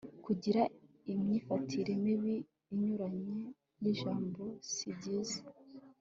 kugira 0.25 0.61
imyifatire 1.13 1.93
mibi 2.03 2.35
inyuranye 2.73 3.39
n'ijambo 3.81 4.43
si 4.73 4.87
byiza 4.97 5.41